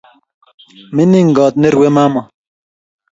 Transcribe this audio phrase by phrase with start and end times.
[0.95, 2.21] Mining kot nerue mama